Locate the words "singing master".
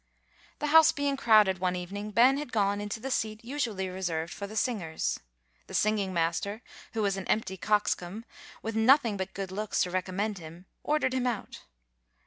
5.75-6.63